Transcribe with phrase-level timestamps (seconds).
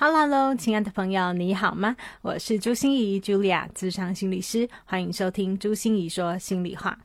[0.00, 1.96] Hello，亲爱的朋友，你好吗？
[2.22, 6.96] 我是朱心怡，Julia，智商心理师，欢迎收听朱心怡说心里话。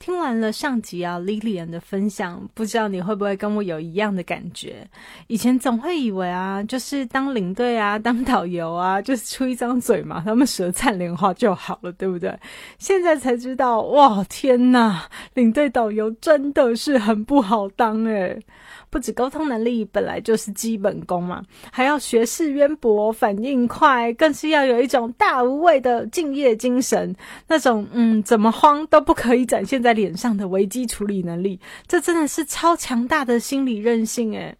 [0.00, 4.84] 听完了上集啊，Lilian 的分享，不知道你会不会跟我有一样的感觉？
[5.28, 12.36] 以前总会以为啊，就是当领队啊， 当导游啊，就是出一张嘴嘛，他们舌灿莲花就好了，对不对？
[12.78, 15.02] 现在才知道，哇，天呐，
[15.34, 18.44] 领队导游真的是很不好当诶
[18.90, 27.14] 不止沟通能力本来就是基本功嘛，还要学识渊博、反应快，更是要有一种大无畏的敬业精神。
[27.46, 34.56] 那种嗯，怎么慌都不可以展现在脸上的危机处理能力，这真的是超强大的心理韧性诶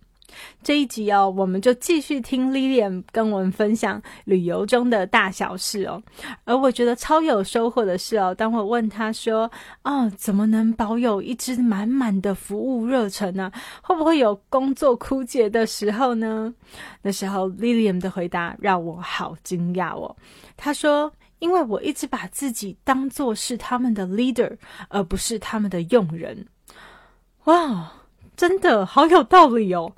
[0.63, 6.03] 这一集哦，我们就继续听 Lilian 跟我们分享旅游中的大小事哦。
[6.45, 9.51] 而我觉得超有收获的是哦，当我问他说
[9.85, 13.51] ：“哦，怎么能保有一支满满的服务热忱呢？
[13.83, 16.55] 会不会有工作枯竭的时候呢？”
[17.03, 20.15] 那时候 Lilian 的回答让我好惊讶哦。
[20.57, 24.57] 他说：“因为我一直把自己当做是他们的 leader，
[24.89, 26.47] 而不是他们的佣人。”
[27.45, 27.91] 哇，
[28.37, 29.91] 真的好有道理哦。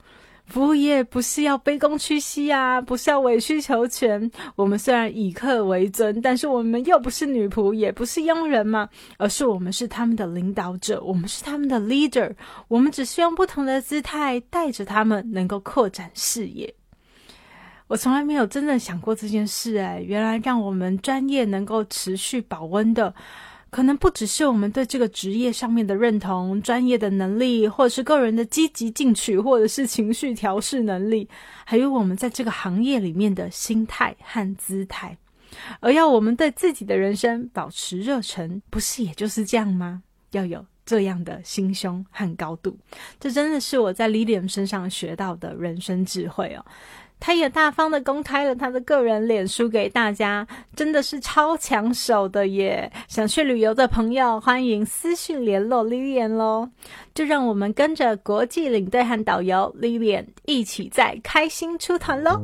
[0.52, 4.30] 服务业不是要卑躬屈膝啊，不是要委曲求全。
[4.54, 8.86] 我们虽然以客为尊，但是我们又不是女仆，也不是佣人嘛，
[9.16, 12.30] 而是我们是他们的领导者，我们是他们的 leader。
[12.68, 16.74] 我们只是用不同的姿态带着他们，能够扩展视野。
[17.86, 23.14] 我从来没有真正想过这件事，哎，原来让我们专业能够持续保温的。
[23.72, 31.26] 可能不只是我们对这个职业上面的认同、专业的能力，或者是个人的积极进取，或者是情绪调试能力，
[31.64, 35.16] 还有我们在这个行业里面的心态和姿态。
[35.80, 40.02] 而要我们对自己的人生保持热忱，不是也就是这样吗？
[40.32, 42.76] 要有这样的心胸和高度，
[43.18, 46.64] 这真的是我在李 i 身上学到的人生智慧哦。
[47.24, 50.44] 他也大方的公开了他的个人脸书给大家，
[50.74, 52.90] 真的是超抢手的耶！
[53.06, 56.68] 想去旅游的朋友，欢迎私信联络 Lilian 喽。
[57.14, 62.40] 就让我们跟着国际领队和导游 Lilian 一起在开心出团喽！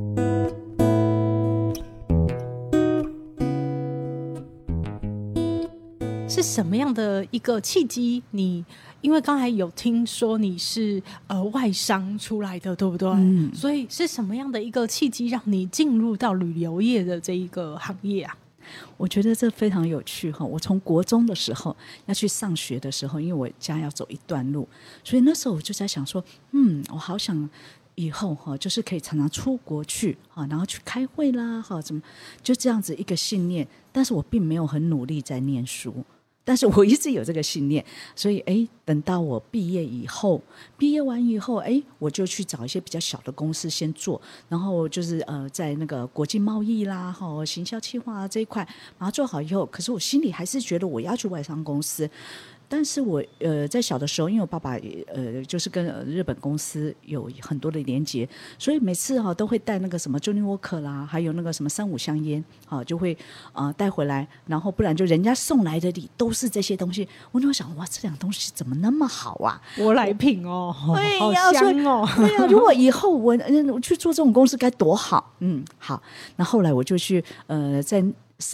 [6.41, 8.23] 是什么样的一个契机？
[8.31, 8.65] 你？
[9.01, 13.09] 因为刚才有听说你是呃外商出来的，对不对？
[13.09, 18.37] 嗯，所以是什么样的一个契机让你进入到旅游业的这一个行业啊？
[18.97, 20.45] 我觉得这非常有趣哈。
[20.45, 24.69] 我从国中的时候要去上学的时候，因为我家要走一段路，
[25.03, 27.51] 所以那时候我就在想说，嗯，我好想
[27.97, 32.01] 以后哈，就是可以常常出国去哈，然后去开会啦哈，怎么
[32.45, 33.67] 就这样子一个信念。
[33.91, 36.05] 但是我并没有很努力在念书。
[36.49, 37.85] 但是我一直有这个信念，
[38.17, 40.41] 所以哎，等到我毕业以后，
[40.79, 44.19] 毕业完以后，哎，我就去找一些比较小的公司先做，
[44.49, 48.67] 然后就是呃，在那个国际贸易啦、哈行销企划这一块，
[48.97, 52.09] 把它做好以后，可是我心里还是觉得我要去外商公司。
[52.69, 54.77] 但是我呃在小的时候，因为我爸爸
[55.15, 58.29] 呃就是跟日本公司有很多的连接，
[58.59, 63.17] 所以每次哈、都会带那个什么 Johnny Walker 啦，还有那个什么三五香烟，哈、就会
[63.53, 67.09] 呃带回来，然后不然就人家送来的礼都是这些东西。
[67.33, 69.61] 我就会想，哇，这两东西怎么那么好啊？
[69.79, 70.95] 我来品哦，好
[71.53, 72.07] 香哦。
[72.17, 76.03] 对呀、如果以后我嗯我去做这种公司该多好，嗯，好。
[76.37, 78.05] 那后来我就去呃在。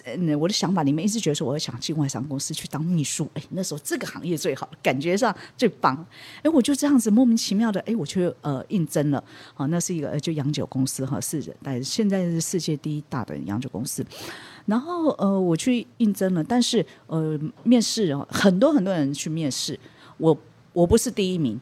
[0.06, 3.28] 嗯，我的想法里面一直觉得说，我要想进外商公司去当秘书。
[3.34, 5.94] 哎，那时候这个行业最好，感觉上最棒。
[6.42, 9.22] 哎，我就这样子莫名其妙的，哎，我去呃应征了。
[9.52, 14.02] 好、那是一个呃就洋酒公司哈，是但现在是世界第一大的洋酒公司。
[14.64, 19.78] 然后呃，我去应征了，但是呃，面试哦，很多很多人去面试，
[20.16, 20.34] 我
[20.72, 21.60] 我不是第一名，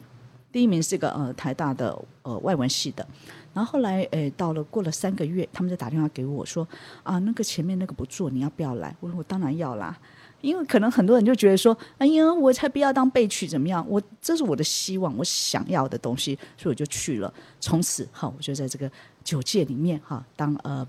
[0.49, 3.05] 第一名是个呃台大的呃外文系的，
[3.53, 6.67] 然后后来诶到了过了三个月，他们就打电话给我说
[7.03, 8.95] 啊那个前面那个不做，你要不要来？
[8.99, 9.97] 我说我当然要啦。
[10.41, 13.85] 因为可能很多人就觉得说，哎呀，我才不要当被取怎么样？
[13.87, 17.33] 我这是我的希望，我想要的东西，所以我就去了。
[17.61, 18.91] 从此哈，我就在这个
[19.23, 20.85] 酒界里面哈当呃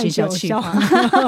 [0.00, 0.72] 行销企划，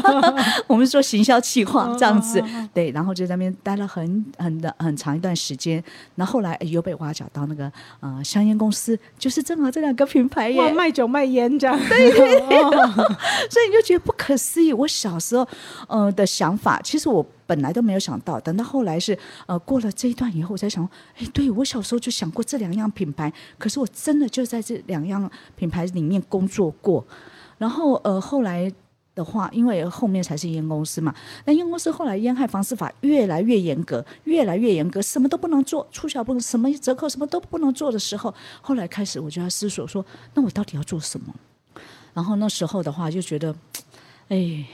[0.66, 2.42] 我们说行销企划这样子，
[2.74, 5.82] 对，然后就在那边待了很很的很长一段时间，
[6.16, 12.40] 那后后来哎又被挖角到那个呃香烟公司，就是正好这两个品牌哇，耶，卖酒卖烟这样，对 对。
[13.50, 14.72] 所以你就觉得不可思议。
[14.72, 15.46] 我小时候
[15.86, 27.04] 呃的想法，其实我本来都没有想到，等到后来是呃过了这一段以后，我才想，哎，对我小时候就想过这两样品牌，可是我真的就在这两样品牌里面工作过，
[27.58, 28.72] 然后呃后来。
[29.12, 31.12] 的话，因为后面才是烟公司嘛，
[31.44, 38.32] 那烟公司后来烟害防治法越来越严格，越来越严格，什么都不能做，促销不能，什么折扣什么都不能做的时候，
[38.62, 41.34] 后来开始我就要思索说，那我到底要做什么？
[42.14, 43.54] 然后那时候的话就觉得，
[44.28, 44.64] 哎，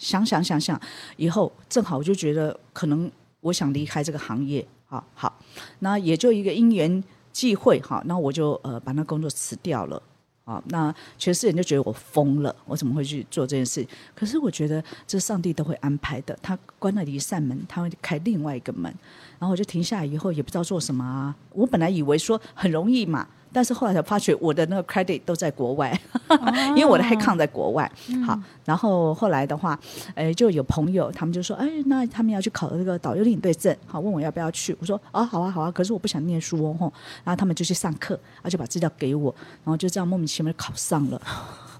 [0.00, 0.80] 想想想想，
[1.16, 3.08] 以后正好我就觉得可能
[3.40, 5.38] 我想离开这个行业，好好，
[5.80, 10.02] 那也就一个因缘际会，哈，那我就呃把那工作辞掉了。
[10.46, 13.86] 啊，那全世界人就觉得我疯了，我怎么会去做这件事？
[14.16, 18.92] 可是我觉得这上帝都会安排的，他关了一扇门，他会开另外一个门。
[19.40, 21.34] 然后我就停下来以后，也不知道做什么啊。
[21.52, 25.98] 我本来以为说很容易嘛，但是后来才发觉我的那个 credit 都在国外，
[26.76, 27.90] 因为我的 headcount 在国外。
[28.26, 29.80] 好，然后后来的话，
[30.14, 34.76] 哎，就有朋友他们就说，哎，那他们要去考那个导游领队证，好，问我要不要去。
[34.78, 36.92] 我说，哦，好啊，好啊，可是我不想念书哦，吼。
[37.24, 39.34] 然后他们就去上课，然后就把资料给我，
[39.64, 41.20] 然后就这样莫名其妙考上了。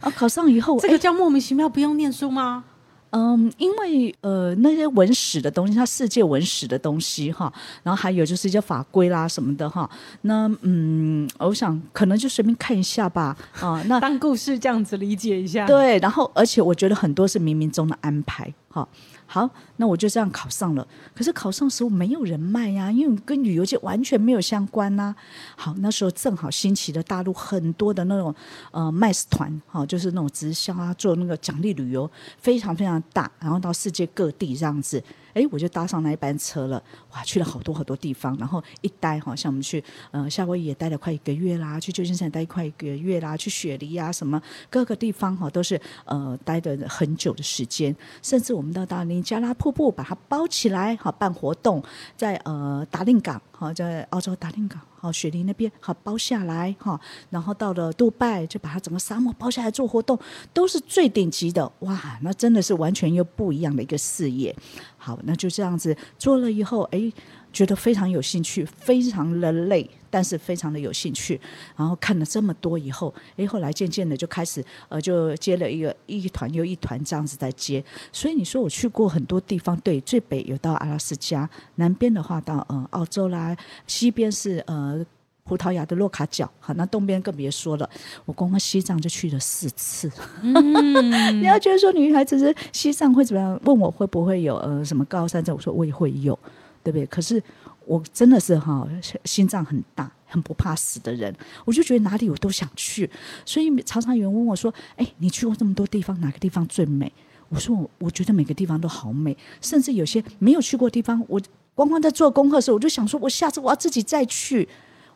[0.00, 2.64] 啊，考上以后，哎这个叫莫名其妙，不用念书吗？
[3.10, 7.52] 嗯，因为呃那些文史的东西，它世界文史的东西哈，
[7.82, 9.88] 然后还有就是一些法规啦什么的哈，
[10.22, 18.86] 那嗯，我想可能就随便看一下吧啊，那当故事这样子理解一下。，对，然后而且我觉得很多是冥冥中的安排哈。
[19.32, 20.85] 好，那我就这样考上了。
[21.15, 25.15] 可是考上的时候没有人脉呀、因为跟旅游界完全没有相关呐、
[25.55, 28.35] 好，那时候正好兴起的大陆很多的那种
[28.73, 35.00] 呃卖团，哈、就是那种直销啊，做那个奖励旅游，非常非常大，然后到世界各地这样子。
[35.35, 36.82] 哎，我就搭上那一班车了，
[37.12, 51.82] 哇，去了好多好多地方，然后一待哈，像我们去呃夏威夷也待了快一个月啦，去旧金山待快一个月啦，去雪梨啊什么各个地方哈，都是呃待的很久的时间，甚至我们到达尼加拉瀑布把它包起来，哈办活动，
[52.17, 54.81] 在呃达令港，哈在澳洲达令港。
[55.02, 57.00] 好，雪梨那边好包下来哈，
[57.31, 60.19] 然后到了杜拜就把它整个沙漠包下来做活动，
[60.52, 62.19] 都是最顶级的哇！
[62.20, 64.55] 那真的是完全又不一样的一个事业。
[64.99, 67.11] 好，那就这样子做了以后，哎，
[67.52, 71.41] 觉得非常有兴趣，非常的累，但是非常的有兴趣。
[71.77, 77.84] 然后看了这么多以后，哎，后来渐渐的就开始呃，就接了一个一团又一团这样子在接。
[78.13, 85.05] 所以你说我去过很多地方，对，最北有到阿拉斯加，南边的话到呃澳洲啦，西边是呃。
[85.43, 87.91] 葡萄牙的洛卡角，好，那东边更别说了。
[88.24, 90.08] 我光光西藏就去了四次。
[90.44, 93.60] 你要觉得说女孩子是西藏会怎么样？
[93.65, 95.56] 问我会不会有呃什么高山症？
[95.56, 96.39] 我说我也会有，
[96.82, 97.06] 对不对？
[97.06, 97.43] 可是
[97.87, 98.87] 我真的是哈
[99.25, 101.34] 心脏很大，很不怕死的人，
[101.65, 103.08] 我就觉得哪里我都想去。
[103.44, 107.13] 所以常常有人问我说：“哎，你去过这么多地方，哪个地方最美？”
[107.51, 111.41] 我说我我觉得每个地方都好美，甚至有些没有去过的地方，我
[111.75, 114.69] 光光在做功课的时候，我就想说，我下次我要自己再去。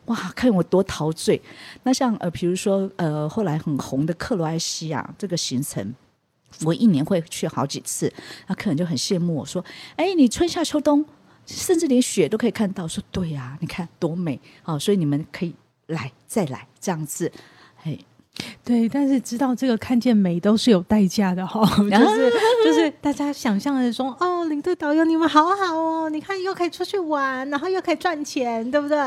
[0.07, 1.41] 哇，看我多陶醉！
[1.81, 5.95] 那像呃，比如说呃，后来很红的克罗埃西亚这个行程，
[6.63, 8.13] 我一年会去好几次，
[8.47, 9.65] 那客人就很羡慕我说
[9.97, 11.03] ：“哎，你春夏秋冬，
[11.45, 15.53] 甚至连雪都可以看到。”说：“对呀、你看多美哦！”所以你们可以
[15.87, 17.31] 来再来这样子，
[17.77, 17.99] 嘿。
[18.65, 22.31] 对，但是知道这个看见美都是有代价的哈， 就是
[22.65, 28.97] 就是大家想象的说，哦，领队导游你们好好哦，你看又可以出去玩，然后又可以赚钱，对不对？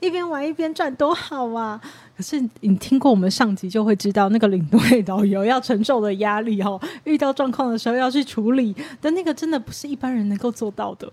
[0.00, 1.80] 一边玩一边赚，多好啊！
[2.16, 8.72] 可是你听过我们上集就会知道，那个领队导游要承受的压力哦，遇到状况的时候要去处理
[9.02, 11.12] 的那个，真的不是一般人能够做到的。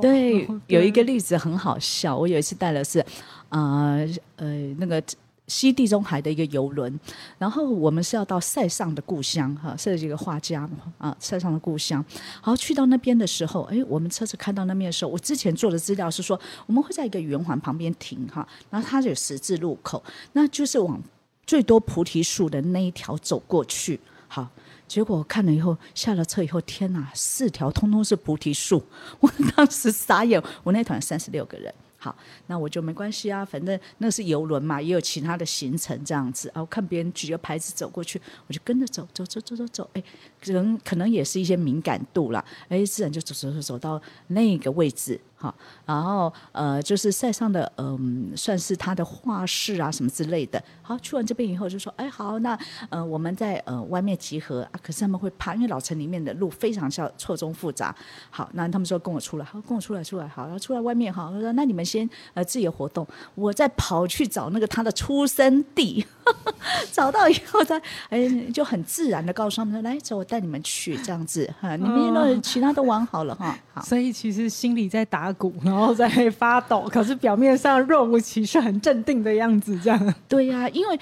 [0.00, 3.04] 对， 有一个例子很好笑，我有一次带的是，
[3.50, 4.06] 呃
[4.36, 4.46] 呃
[4.78, 5.02] 那个。
[5.50, 7.00] 西地中海的一个游轮，
[7.38, 10.68] 然后我们是要到塞上的故乡哈，是一个画家
[10.98, 12.04] 啊，塞上的故乡。
[12.42, 20.04] 好，去到那边的时候，哎，我们车子开到那边的时候，我之前做的资料是说，我们会在一个圆环旁边停哈，然后它有十字路口，
[20.34, 21.02] 那就是往
[21.46, 23.98] 最多菩提树的那一条走过去。
[24.28, 24.46] 好，
[24.88, 28.82] 结果我看了以后，下了车以后，天哪，四条通通是菩提树，
[29.20, 30.42] 我当时傻眼。
[30.64, 31.72] 我那团三十六个人。
[32.00, 32.16] 好，
[32.46, 36.60] 那我就没关系啊，反正那是游轮嘛，也有其他的行程这样子啊。
[36.60, 40.02] 我看别人举个牌子走过去，我就跟着走，走走走走走，哎，
[40.40, 45.20] 可能可能也是一些敏感度啦，哎，自然就走走走走到那个位置。
[45.40, 45.54] 好，
[45.86, 50.60] 然后呃，就是塞上的嗯，算是他的画室啊什么之类的。
[50.82, 52.58] 好，去完这边以后就说，哎，好，那
[52.90, 54.80] 呃，我们在呃外面集合啊。
[54.82, 57.94] 可是他们会怕，因为老城里面的路非常小，错综复杂。
[58.30, 66.04] 好，那他们说跟我出来，好，跟我出来，出来，好，然后出来外面，好，他说那你们先呃自由活动，我再跑去找那个他的出生地，
[66.90, 73.56] 找到以后他哎就很自然的告诉他们说，来走，我带你们去这样子哈，你们都其他都玩好了哈。
[73.72, 75.28] 好，所以其实心里在打。
[75.38, 80.14] 鼓，然后在发抖，可是表面上若无其事，很镇定的样子，这样。
[80.26, 80.98] 对呀，因为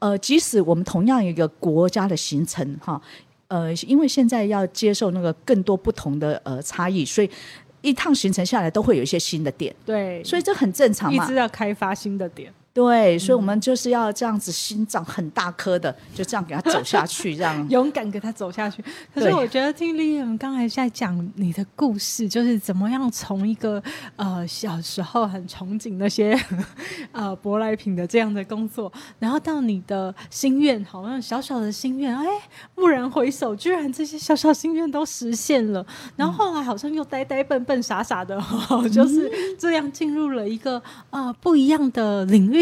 [0.00, 3.00] 呃，即使我们同样一个国家的行程哈，
[3.48, 7.30] 呃，因为现在要接受那个更多不同的呃差异，所以
[7.80, 9.74] 一趟行程下来都会有一些新的点。
[9.86, 12.52] 对，所以这很正常嘛，一直要开发新的点。
[12.72, 18.80] 对，所以，我们就是要这样子，心脏很大颗的，就这样给他走下去，这样 勇敢给他走下去。
[19.12, 23.82] 可是，我觉得听丽艳刚才在讲你的故事，就是怎么样从一个
[24.14, 26.38] 呃小时候很憧憬那些
[27.10, 32.24] 呃舶来品的这样的工作，然后到你的心愿，好像小小的心愿，哎，
[32.76, 35.84] 蓦然回首，居然这些小小心愿都实现了。
[36.14, 38.40] 然后后来好像又呆呆笨笨傻傻的，
[38.92, 42.59] 就是这样进入了一个呃不一样的领域。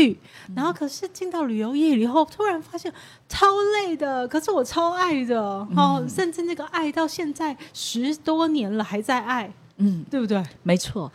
[0.54, 2.92] 然后，可是进到旅游业以后，突然发现
[3.28, 4.26] 超累的。
[4.28, 5.40] 可是我超爱的，
[5.76, 10.42] 哦，甚至那个爱到现在十多年了还在爱，嗯，对不对？
[10.62, 11.10] 没错，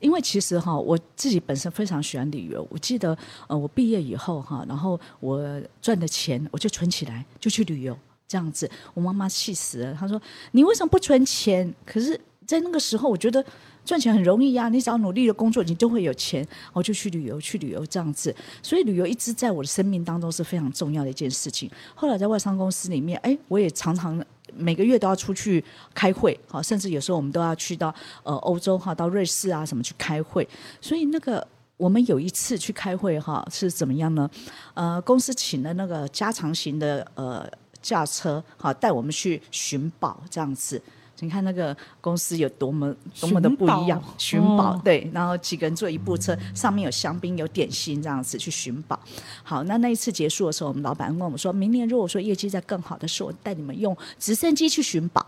[0.00, 2.66] 因为其实哈，我自己本身非常喜欢旅游。
[2.70, 3.16] 我记得，
[3.48, 7.96] 呃，我毕业以后哈，然后我赚的钱我就存起来，就去旅游，
[8.28, 8.70] 这样子。
[8.94, 10.20] 我妈妈气死了，她说
[10.52, 13.44] ：“你为什么不存钱？”可是，在那个时候，我觉得。
[13.86, 16.46] 赚钱很容易呀，你只要努力的工作，你都会有钱。
[16.72, 18.34] 我就去旅游，去旅游这样子。
[18.60, 21.70] 所以旅游一直在我的生命当中是非常重要的一件事情。
[21.94, 24.22] 后来在外商公司里面，哎，我也常常
[24.54, 25.64] 每个月都要出去
[25.94, 30.46] 开会，好，甚至有时候我们都要去到呃欧洲哈，到瑞士啊什么去开会。
[30.80, 34.28] 所以那个我们有一次去开会哈，是怎么样呢？
[34.74, 37.48] 呃，公司请了那个加长型的呃
[37.80, 40.82] 驾车，好带我们去寻宝这样子。
[41.20, 48.98] 你看那个公司有多么多么的不一样，寻宝对，然后几个人坐一部车，上面有香槟有点心这样子去寻宝。
[49.42, 55.26] 好，那那一次结束的时候，我们老板问我们说，明年如果说业绩再更好的时候，带你们用直升机去寻宝。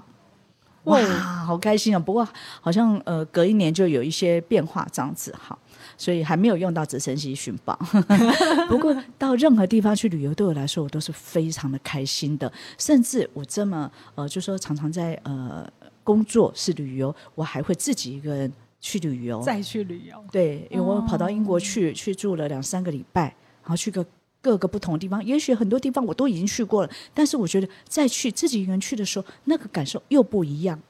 [0.84, 1.00] 哇，
[1.44, 1.98] 好开心啊！
[1.98, 2.26] 不过
[2.60, 5.58] 好像呃隔一年就有一些变化这样子，好。
[5.98, 7.76] 所以还没有用到直升机寻宝，
[8.70, 12.50] 不过到任何地方去旅游，对我来说我都是非常的开心的。
[12.78, 15.68] 甚至我这么呃，就说常常在呃
[16.04, 18.50] 工作是旅游，我还会自己一个人
[18.80, 20.24] 去旅游，再去旅游。
[20.30, 24.06] 对，因为我跑到英国去，去住了两三个礼拜，然后去个
[24.40, 25.22] 各个不同的地方。
[25.24, 30.80] 也许很多地方我都已经去过了，但是我觉得再去自己一个人去的时候，那个感受又不一样。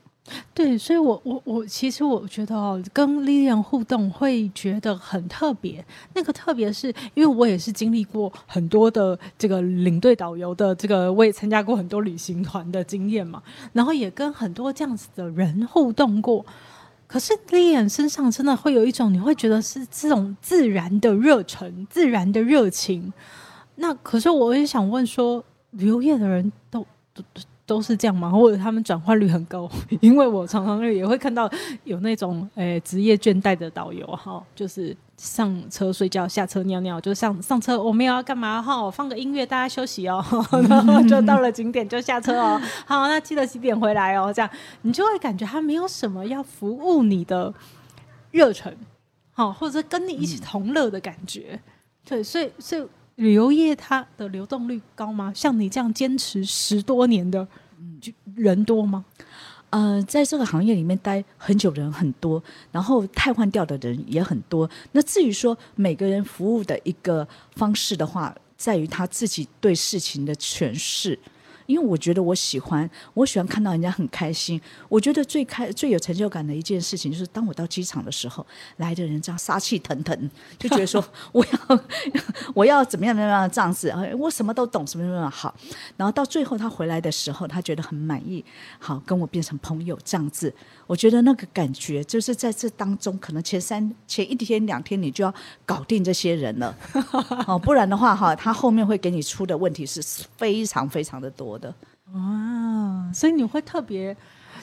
[0.53, 5.83] 对，所以，我我我，其实我觉得哦，跟丽莲互动会觉得很特别。
[6.15, 16.45] 那个特别是因为我也是经历过很多的这个领队导游的这个，我也参加过很多旅行团的经验嘛，然后也跟很多这样子的人互动过。
[17.07, 23.11] 可是丽莲身上真的会有一种，你会觉得是这种自然的热忱、自然的热情。
[23.77, 26.85] 那可是我也想问说，旅游业的人都
[27.15, 27.23] 都。
[27.33, 27.41] 都
[27.83, 28.31] 是这样吗？
[28.31, 29.71] 或者他们转换率很高？
[30.01, 31.51] 因为我常常也会看到
[31.85, 38.91] 有那种诶职业倦怠的导游哈，就是上车睡觉，下车尿尿，就上上车我们要干嘛哈？
[38.91, 40.25] 放个音乐，大家休息哦，
[40.71, 42.61] 然后就到了景点就下车哦。
[42.87, 44.33] 好，那记得几点回来哦？
[44.33, 44.51] 这样
[44.83, 47.53] 你就会感觉他没有什么要服务你的
[48.31, 48.75] 热忱，
[49.33, 51.61] 好，或者跟你一起同乐的感觉。
[52.05, 52.87] 对，所以所以
[53.19, 55.33] 旅游业它的流动率高吗？
[55.35, 57.47] 像你这样坚持十多年的，
[58.01, 59.05] 就人多吗？
[59.71, 64.71] 呃，在这个行业里面待很久的人很多，然后太换掉的人也很多。
[64.93, 71.19] 那至于说每个人服务的一个方式的话，在于他自己对事情的诠释。
[71.69, 74.59] 因为我觉得我喜欢，我喜欢看到人家很开心。
[74.89, 78.45] 我觉得最开最有成就感的一件事情，就是当我到机场的时候，
[78.79, 81.81] 来的人这样杀气腾腾，就觉得说我 要
[82.55, 85.55] 我要怎么样怎么样这样子，我什么都懂，什么什么好。
[85.99, 88.43] 然后到最后他回来的时候，他觉得很满意，
[88.79, 90.51] 好跟我变成朋友这样子。
[90.87, 95.35] 我觉得那个感觉，就是在这当中，可能前三前一天两天你就要
[95.67, 96.75] 搞定这些人了，
[97.47, 100.03] 哦，不然的话哈，他后面会给你出的问题是
[100.39, 101.58] 非常非常的多。
[101.59, 101.75] 的
[102.13, 104.17] 啊，所以你会特别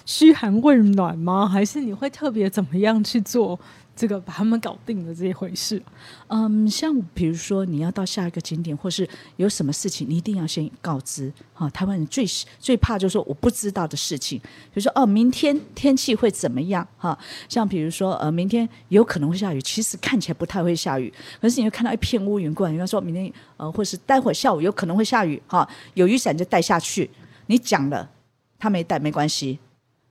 [0.05, 1.47] 嘘寒问暖吗？
[1.47, 3.59] 还是你会特别怎么样去做
[3.95, 5.81] 这个把他们搞定的这一回事？
[6.27, 11.31] 嗯，像比如说你要到下一个景点，或是有什么事情，你一定要先告知。
[11.53, 12.25] 哈，台湾人最
[12.59, 16.85] 最怕就是说我不知道的事情，比如说哦，明天天气会怎么样？
[16.97, 27.09] 哈，像比如说呃，明天有可能会下雨，其实看起来不太会下雨，可是你会看到一片乌云过来，人家说明天呃，或是待会下午有可能会下雨，哈，有雨伞就带下去。
[27.45, 28.09] 你讲了，
[28.59, 29.57] 他没带没关系；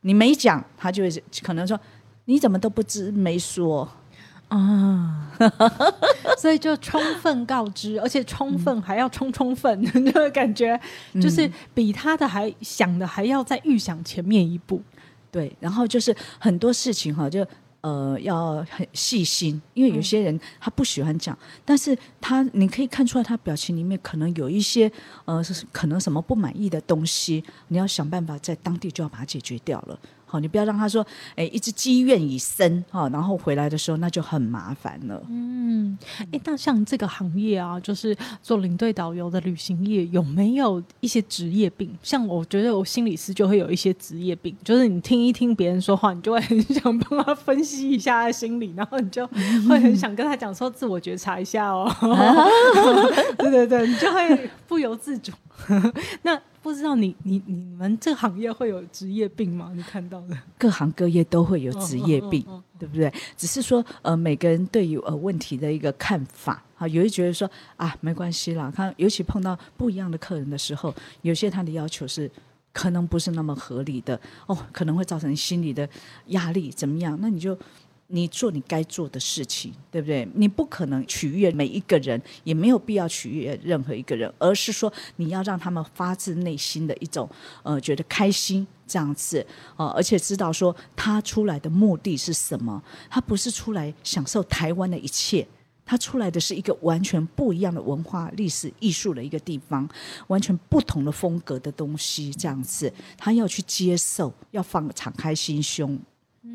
[0.00, 1.78] 你没讲，他就会可能说
[2.26, 3.88] 你怎么都不知没说。
[4.48, 5.32] 啊，
[6.38, 10.78] 所以就充分告知，而且充分还要充充分， 就感觉
[11.20, 14.80] 就是比他的还想的还要再预想前面一步。
[15.32, 17.44] 对，然后就是很多事情哈，就
[17.80, 24.92] 呃要很细心，因为有些人他不喜欢讲，但是他你可以看出来他表情里面可能有一些
[25.24, 29.98] 呃可能什么不满意的东西，你要想办法在当地就要把它解决掉了。
[30.26, 35.22] 好，你不要让他说，哎，一直积怨已深，哈，然后回来的时候那就很麻烦了。
[35.28, 35.96] 嗯，
[36.32, 41.96] 哎，那像这个行业啊，就是做领队导游的旅行业，有没有一些职业病？
[42.02, 51.88] 像我觉得我心理师就会有一些职业病，就是你听一听别人说话，你就会很想帮他分析一下他心理，然后你就会很想跟他讲说，自我觉察一下哦。
[53.38, 55.32] 对对对，你就会不由自主。
[56.22, 56.40] 那。
[56.64, 59.70] 不知道你你你们这行业会有职业病吗？
[59.76, 62.42] 你看到的 各行各业都会有职业病，
[62.78, 63.12] 对不对？
[63.36, 72.30] 只是说呃，每个人对于呃问题的一个看法啊，有人觉得说啊没关系啦，看尤其碰到不一样的客人的时候，有些他的要求是
[72.72, 75.86] 可能不是那么合理的哦，可能会造成心理的
[76.28, 77.18] 压力，怎么样？
[77.20, 77.56] 那你就。
[78.14, 80.26] 你做你该做的事情，对不对？
[80.34, 87.28] 你不可能取悦每一个人，也没有必要取悦任何一个人，而是说你要让他们发自内心的一种
[87.64, 89.44] 呃觉得开心这样子
[89.76, 95.44] 呃，而且知道说他出来的目的是什么，他不是出来享受台湾的一切，
[95.84, 99.88] 他出来的是一个完全不一样的文化、历史、艺术的一个地方，
[100.28, 105.98] 完全不同的风格的东西这样子，他要去接受，要放敞开心胸。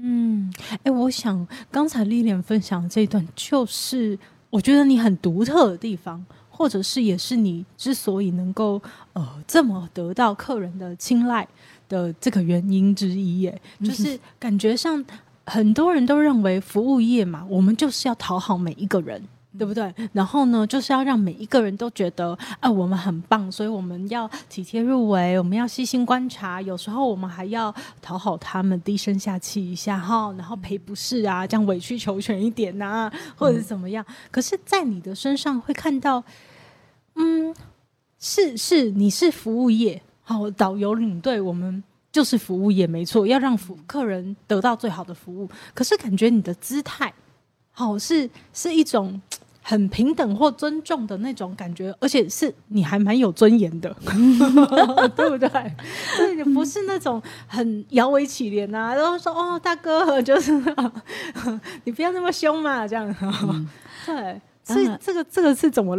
[0.02, 0.52] 嗯，
[0.84, 4.18] 哎，我想刚才丽莲分享这一段，就是
[4.50, 8.82] 我觉得你很独特的地方，或者是也是你之所以能够
[9.14, 11.48] 呃这么得到客人的青睐
[11.88, 13.42] 的这个原因之一。
[13.42, 15.04] 耶，就是感觉上
[15.46, 19.22] 很多人都认为服务业嘛，我们就是要讨好每一个人。
[19.58, 19.92] 对不对？
[20.14, 34.06] 然后呢，就是要让每一个人都觉得，啊，我们很棒，所以我们要体贴入微，我们要细心观察，有时候我们还要讨好他们，低声下气一下哈，然后赔不是啊，这样委曲求全一点呐，或者是怎么样？
[34.30, 36.24] 可是，在你的身上会看到，
[37.16, 37.54] 嗯，
[38.20, 45.50] 是是，你是服务业，好，导游领队，我们就是服务业，没错，要让服客人得到最好的服务。
[45.74, 47.12] 可是，感觉你的姿态。
[47.80, 49.22] 好是是一种
[49.62, 53.96] 很平等或尊重的那种感觉，而且是你还蛮有尊严的，
[55.16, 55.50] 对不对？
[56.18, 60.52] 对你不是那种很摇尾乞怜啊，然后说哦大哥，就是
[61.86, 63.16] 你不要那么凶嘛，这样。
[64.06, 65.98] 对，所以这个这个是怎么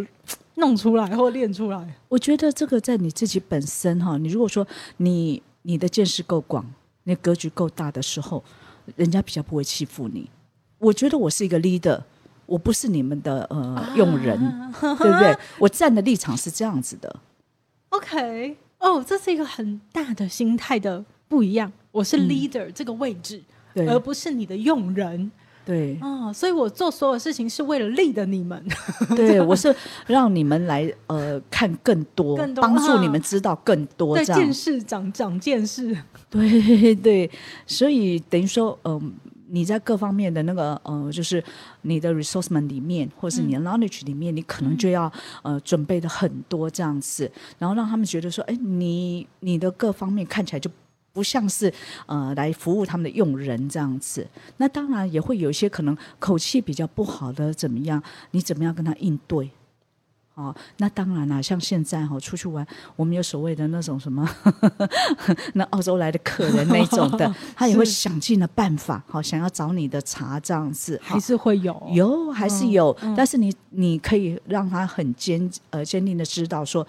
[0.56, 1.94] 弄出来或练出来？
[2.10, 4.66] 我觉得这个在你自己本身哈，你如果说
[4.98, 6.62] 你你的见识够广，
[7.04, 8.44] 你格局够大的时候，
[8.96, 10.28] 人家比较不会欺负你。
[10.80, 12.00] 我觉得我是一个 leader，
[12.46, 14.36] 我不是你们的呃用人，
[14.98, 15.36] 对不对？
[15.58, 17.14] 我站的立场是这样子的。
[17.90, 21.70] OK，哦，这是一个很大的心态的不一样。
[21.92, 23.42] 我是 leader 这个位置，
[23.74, 25.30] 而不是你的用人。
[25.66, 28.64] 对，哦，所以我做所有事情是为了利的你们。
[29.14, 29.74] 对，我是
[30.06, 35.94] 让你们来呃看更多，帮助你们知道更多，见识长长见识。
[36.30, 37.30] 对对，
[37.66, 39.12] 所以等于说，嗯。
[39.50, 41.42] 你在各方面的那个呃，就是
[41.82, 50.70] 你的 resourcement 里面，或是你的 knowledge 里面，你可能就要呃准备的很多这样子，然后让他们觉得说，哎，你你的各方面看起来就
[51.12, 51.72] 不像是
[52.06, 54.26] 呃来服务他们的用人这样子。
[54.58, 59.50] 那当然也会有一些可能口气比较不好的怎么样，你怎么样跟他应对？
[60.34, 62.66] 哦，那当然啦，像现在哈出去玩，
[62.96, 64.26] 我们有所谓的那种什么，
[65.54, 76.86] 那澳洲来的客人那种的， 他也会想尽了办法，好想要找你的茶这样子，还是会有有还是有，但是你你可以让他很坚呃坚定的知道说。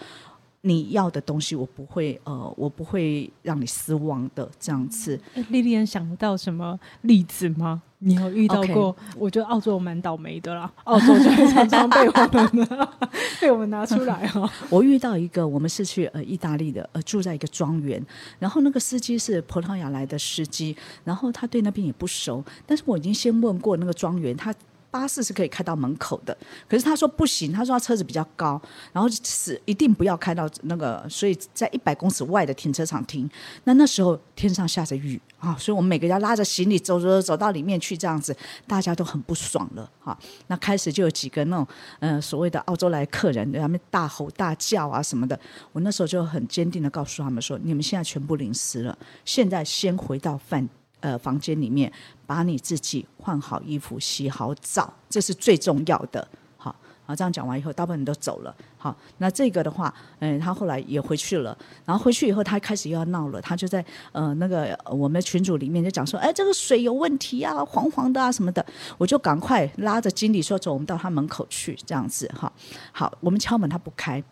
[0.61, 5.19] 你要的东西，我不会呃，我不会让你失望的这样子。
[5.49, 7.81] 莉莉安想不到什么例子吗？
[8.03, 8.95] 你有遇到过？
[9.17, 12.67] 我觉得澳洲蛮倒霉的啦，澳洲就常常被我们
[13.39, 14.51] 被我们拿出来哈。
[14.69, 18.03] 我遇到一个，我们是去呃意大利的，呃住在一个庄园，
[18.39, 24.53] 然后那个司机是葡萄牙来的司机，然后他对那边也不熟，但是我已经先问过那个庄园，他。
[24.91, 33.27] 巴士是可以开到门口的，可是他说不行，他说他车子比较高，然后是一定不要开到那个，所以在一百公尺外的停车场停。
[33.63, 38.35] 那那时候天上下着雨啊，所以我们每个人拉着行李走走走到里面去，这样子
[38.67, 40.17] 大家都很不爽了哈。
[40.47, 41.65] 那开始就有几个那种
[42.01, 45.39] 嗯所谓的澳洲来客人，他们大吼大叫啊什么的。
[45.71, 50.67] 我那时候就很坚定的告诉他们说：你们现在全部淋湿了，现在先回到饭。
[51.01, 51.91] 呃，房间里面
[52.25, 56.25] 把你自己换好衣服、洗好澡，这是最重要的。
[56.57, 58.55] 好，好，这样讲完以后，大部分人都走了。
[58.77, 61.57] 好，那这个的话，嗯，他后来也回去了。
[61.85, 63.41] 然后回去以后，他开始又要闹了。
[63.41, 68.65] 他就在呃那个我们群组里面就讲说，哎，这个水有问题啊，黄黄的啊什么的。
[68.97, 72.51] 我就赶快拉着经理说，走，我们到他门口去，这样子哈。
[72.91, 74.23] 好，我们敲门，他不开。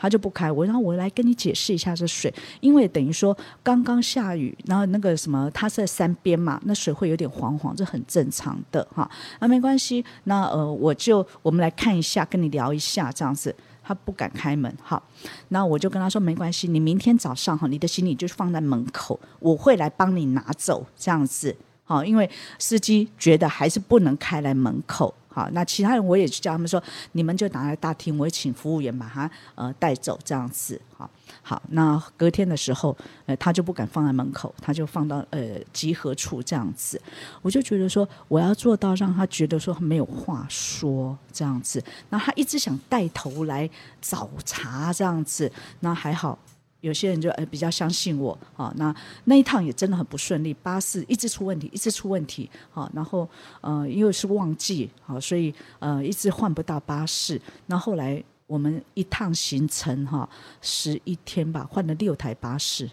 [0.00, 9.08] 他就不开我，然后我来跟你解释一下这水，因为等于说刚刚下雨，然后那个什么，它是在山边嘛，那水会有点黄黄，这很正常的哈。
[9.40, 13.54] 那没关系，那呃，我就我们来看一下，跟你聊一下这样子。
[13.82, 15.02] 他不敢开门，好，
[15.48, 25.12] 那我就跟他说没关系，你明天早上哈，你的行李就放在门口，我会来帮你拿走这样子，好，因为司机觉得还是不能开来门口。
[25.32, 30.80] 好，那其他人我也去叫他们说，你们就拿来大厅，我会请服务员把他呃带走这样子。
[30.96, 31.08] 好，
[31.40, 37.00] 好，那隔天的时候，呃，他就不敢放在门口，他就放到呃集合处这样子。
[37.42, 41.82] 我就觉得说，我要做到让他觉得说没有话说这样子。
[42.08, 46.36] 那他一直想带头来找茬这样子，那还好。
[46.80, 53.28] 有些人就呃比较相信我，好，那那一趟也真的很不顺利，巴士一直出问题，一直出问题，好，然后
[53.60, 57.40] 呃因为是旺季，好，所以呃一直换不到巴士。
[57.66, 60.28] 那后来我们一趟行程哈
[60.60, 62.88] 十一天吧，换了六台巴士，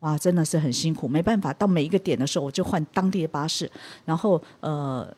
[0.00, 3.70] 哇，真的是很辛苦，没办法，到每一个点的时候我就换当地的巴士，
[4.04, 5.14] 然后呃。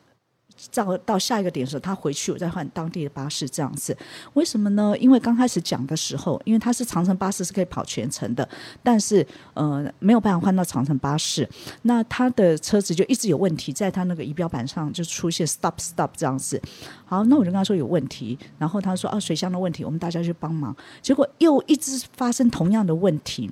[0.73, 3.95] 到到下一个点的时候，他回去，我再换当地的巴士这样子。
[4.33, 4.95] 为什么呢？
[4.99, 8.47] 因为刚开始讲的时候，因为他是长城巴士是可以跑全程的，
[8.83, 11.47] 但是呃没有办法换到长城巴士，
[11.83, 16.61] 那他的车子就一直有问题，在他那个仪表板上就出现 stop stop 这样子。
[17.05, 23.51] 好，那我就跟他说有问题，然后他说啊水箱的问题，我们大家去帮忙，结果又一直发生同样的问题。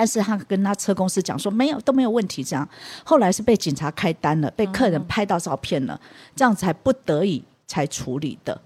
[0.00, 2.66] 但是他跟他车公司讲说没有都没有问题，这样
[3.04, 6.00] 后来是被警察开单了，被客人拍到照片了，
[6.34, 8.58] 这样才不得已才处理的，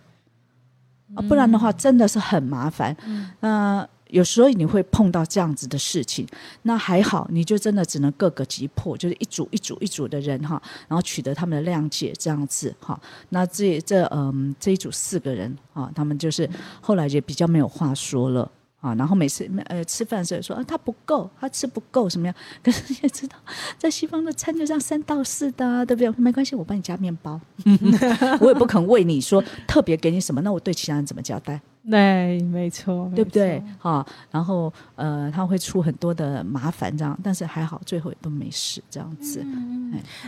[1.16, 2.97] 啊，不然的话真的是很麻烦。
[3.40, 6.25] 那有时候你会碰到这样子的事情，
[6.62, 12.97] 那还好，你就真的只能各个击破，就是一组一组一组的人哈，然后取得他们的谅解这样子哈。
[13.31, 16.49] 那这这嗯这一组四个人啊，他们就是
[16.81, 18.49] 后来也比较没有话说了。
[18.85, 22.37] 啊，然后每次呃吃饭的时候说啊，他不够，他吃不够什么样？
[22.62, 23.37] 可是你也知道，
[23.79, 26.11] 在西方的餐就这样三到四的，啊对不对？
[26.23, 27.40] 没关系，我帮你加面包，
[28.40, 31.59] 我也不肯为你说特别给你什么，那我对其他人怎么交代？
[31.90, 33.62] 对，没错，对不对？
[33.79, 39.44] 哈，然后呃，他会出很多的麻烦，这样，但是还好，最后也都没事，这样子。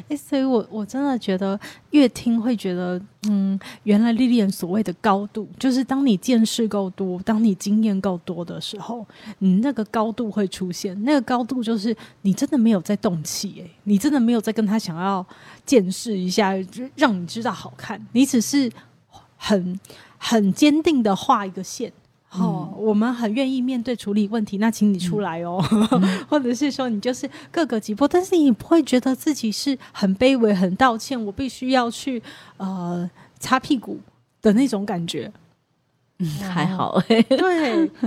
[0.09, 1.59] 哎，所以我我真的觉得
[1.92, 9.07] 越听会觉得，嗯，原来历练所谓的高度，就是当你见识够多，当你经验够多的时候，
[9.38, 10.95] 你那个高度会出现。
[11.05, 15.25] 那个高度就是你真的没有在动气，哎，你真的没有在跟他想要
[15.64, 16.53] 见识一下，
[16.97, 18.71] 让你知道好看，你只是
[19.38, 19.81] 很。
[20.18, 21.92] 很坚定的画一个线，
[22.33, 25.62] 哦，我们很愿意面对处理问题，那请你出来哦，
[26.29, 32.22] 或者是说你就是各个击破，但是你不会觉得自己是很卑微、很道歉，我必须要去
[32.57, 33.98] 呃擦屁股
[34.42, 35.33] 的那种感觉。
[36.18, 37.22] 嗯，还好，对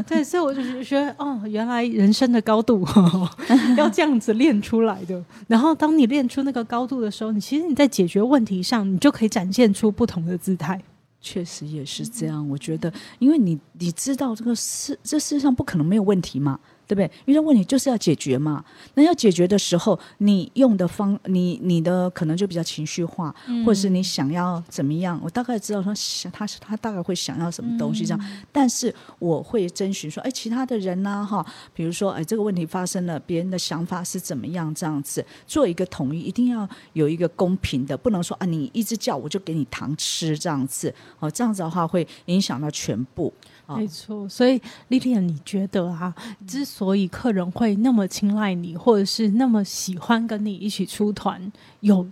[0.08, 2.84] 对，所以我就觉得，哦，原来人生的高度
[3.78, 5.24] 要这样子练出来的。
[5.48, 10.82] 然后，当你练出那个高度的时候，你其实你在解决问题上，你就可以展现出不同的姿态。
[11.22, 16.60] 确实也是这样，我觉得，因为你你知道这个世这世界上不可能没有问题嘛。
[16.90, 17.12] 对不对？
[17.26, 18.66] 遇到问题就是要解决嘛。
[18.96, 25.20] 那要解决的时候，你用的方，你你的可能就比较情绪化，或者是你想要怎么样？
[25.24, 28.20] 我大概知道说，想他他大概会想要什么东西这样。
[28.52, 31.24] 但是我会征询说，哎，其他的人呢？
[31.30, 34.74] 哈，比如说，哎，这个问题发生了，别人的想法是怎么样？
[34.74, 40.92] 这样子做一个统一，一定要有一个公平的，不能说啊，你一直叫我就给你糖吃这样子。
[41.20, 43.32] 哦，这样子的话会影响到全部。
[43.78, 46.14] 没错，所以丽丽，你觉得啊，
[46.48, 51.52] 之所以客人会那么青睐你，或者是那么喜欢跟你一起出团，
[51.82, 52.08] 有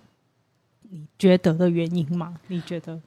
[0.90, 2.36] 你觉得的原因吗？
[2.48, 3.00] 你觉得？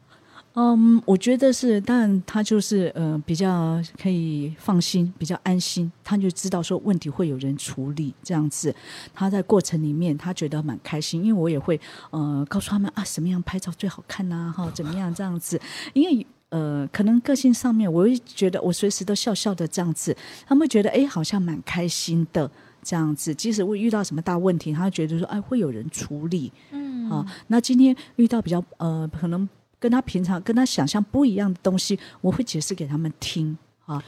[0.55, 8.75] 嗯，我觉得是，但他就是呃，比较可以放心，比较安心，他就知道说问题会有人处理，这样子，
[9.15, 15.61] 他在过程里面他觉得蛮开心，因为我也会呃告诉他们啊，什么样拍照最好看呐，哈，怎么样这样子，
[15.93, 16.27] 因为。
[16.51, 22.51] 呃，可能个性上面，我会觉得我随时都笑笑的这样子，他们会觉得哎，好像蛮开心的
[22.83, 23.33] 这样子。
[23.33, 26.53] 即使会遇到什么大问题，他觉得说哎，会有人处理。
[26.73, 34.03] 嗯，啊，那今天遇到比较呃，可能跟他平常跟他想象不一样的东西，我会解释给他们听啊。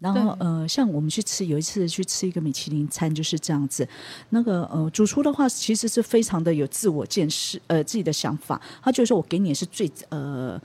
[0.00, 3.88] 然后呃，像我们去吃，有一次去吃一个米其林餐，就是这样子。
[4.30, 8.60] 那个呃，主厨的话其实是非常的有自我见识，呃，自己的想法。
[8.82, 10.60] 他就说我给你是最呃。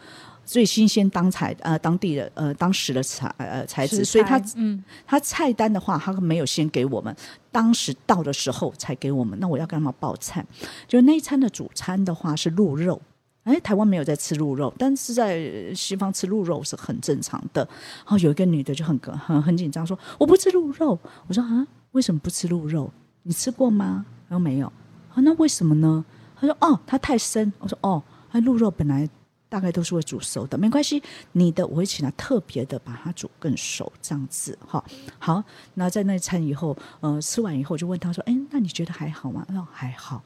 [0.48, 7.14] 最新鲜当材呃当地的呃当时的材呃材质，所以他嗯他菜单的话，他没有先给我们，
[7.52, 9.38] 当时到的时候才给我们。
[9.42, 10.44] 那我要干嘛报菜？
[10.88, 13.02] 就那一餐的主餐的话是鹿肉，
[13.44, 17.62] 哎，台湾没有在吃鹿肉，但是在西方吃鹿肉是很正常的。
[18.06, 20.98] 然后有一个女的就很很很紧张，说我不吃鹿肉。
[21.28, 22.90] 我说啊，为什么不吃鹿肉？
[23.24, 24.06] 你吃过吗？
[24.30, 24.68] 他说没有。
[25.14, 26.06] 啊，那为什么呢？
[26.40, 27.52] 他说哦，它太生。
[27.60, 29.10] 我说哦，那鹿肉本来。
[29.50, 31.02] 大概都是会煮熟的，没关系。
[31.32, 34.84] 你的我会请他特别的把它煮更熟，这样子哈。
[35.20, 40.24] 好，那在那餐以后，呃，吃完以后就问他说：“哎，那你觉得还好吗？”他说：“还好。”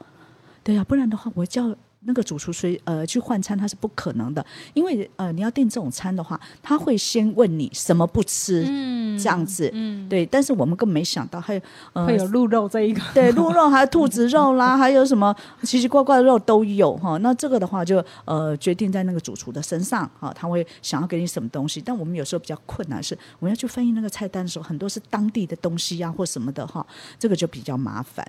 [0.64, 1.76] 对呀，不然的话，我叫。
[2.04, 10.26] 那个主厨随呃去换餐，他是不可能的，因为呃你要订这种餐的话，他会先问你什么不吃，嗯，这样子，嗯，对。
[10.26, 11.60] 但是我们更没想到还有
[11.92, 17.16] 呃会有鹿肉这一个，对，鹿肉还有兔子肉啦， 还有什么奇奇怪怪的肉都有哈。
[17.18, 21.80] 那这个的话就呃决定在那个主厨的身上哈，他会想要给你什么东西。
[21.80, 26.84] 但我们有时候比较困难是，我们要去翻译那个菜单的时候，很多是当地的东西呀或什么的哈，
[27.18, 28.26] 这个就比较麻烦。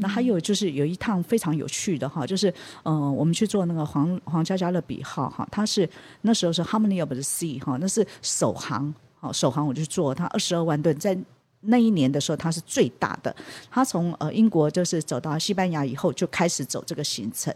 [0.00, 2.52] 那还有就是有一趟非常有趣的哈，就是
[2.84, 5.88] 嗯，我们去做那个皇皇家加勒比号哈，它是
[6.22, 11.16] 那时候是 Harmony of the Sea 哈，那是首航，好首航我就做它二十二万吨，在
[11.60, 13.34] 那一年的时候它是最大的，
[13.70, 17.54] 它从呃英国就是走到西班牙以后就开始走这个行程。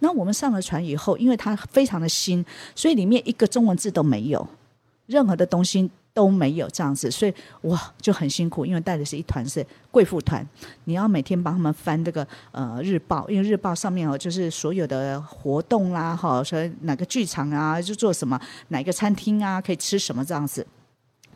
[0.00, 4.46] 那我们上了船以后，因为它非常的新，所以里面一个中文字都没有，
[5.06, 5.90] 任何的东西。
[6.16, 10.42] 都没有这样子，所以哇就很辛苦，因为带的是一团是贵妇团，
[10.84, 20.66] 你要每天帮他们翻这个呃日报，因为日报上面哦就是所有的活动啦，哈，说哪个剧场啊就做什么，哪个餐厅啊可以吃什么这样子，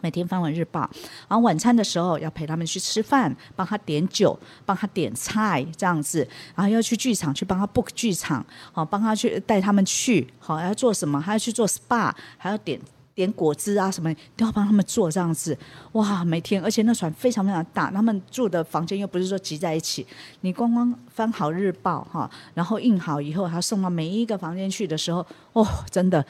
[0.00, 0.88] 每天翻完日报，
[1.28, 12.80] 然后晚餐的时候要陪他们去吃饭，帮他点酒，帮他点菜这样子，然后要去剧场去帮他 book 剧场，好帮他去带他们去，好要做什么，还要去做 SPA，还要点。
[13.20, 15.56] 点果汁啊，什么都要帮他们做这样子，
[15.92, 20.06] 哇，每天，而且那船非常非常大，他们住的房间又不是说挤在一起，
[20.40, 26.24] 你光光翻好日报哈，然后印好以后，还要送到每一个房间去的时候，哦，真的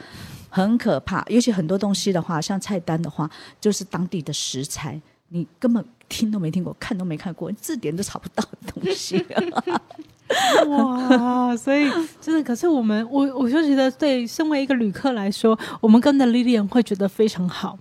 [0.49, 1.25] 很可怕。
[1.29, 9.25] 尤其很多东西的话，像菜单的话，就是当地的食材，你根本听都没听过，看都没看过，字典都查不到的东西。
[10.69, 11.91] 哇，所以
[12.21, 17.79] 真的，可是我们，我我就觉得，对，身为一个旅客来说，我们跟的 Lilian 会觉得非常好。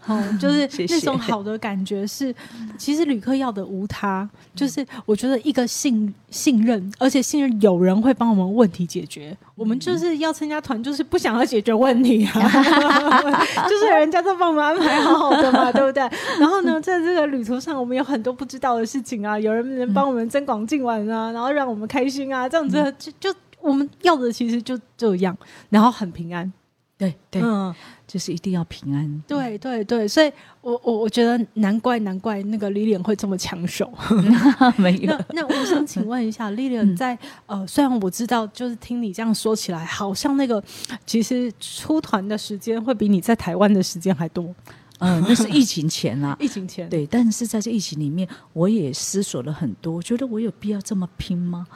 [0.00, 2.34] 好，就是那种好的感觉是，
[2.76, 9.36] 其实旅客要的无他，就是我觉得一个信信任，而且信任有人会帮我们问题解决。
[9.54, 12.32] 我们就是要参加团，就是不想要解决问题啊，
[13.68, 16.02] 就是人家都帮我们安排好好的嘛，对不对？
[16.38, 25.36] 然后呢，在这个旅途上，我们有很多不知道的事情啊，有人能帮我们增广进玩啊，然后让我们开心啊，这样子就就我们要的其实就这样，
[25.70, 26.52] 然后很平安。
[26.98, 27.72] 对对，嗯，
[28.08, 29.22] 就是一定要平安。
[29.26, 30.30] 对对对，所以
[30.60, 33.88] 我我我觉得难怪难怪那个 Lilian 会这么抢手。
[34.76, 40.60] 没有那，那我想请问一下，Lilian 在、呃，虽然我知道，就是听你这样说起来，好像那个
[41.06, 44.52] 其实出团的时间会比你在台湾的时间还多。
[44.98, 46.36] 嗯，那是疫情前啦。
[46.40, 51.66] 疫情前，对，但是在这疫情里面，我也思索了很多，我觉得我有必要这么拼吗？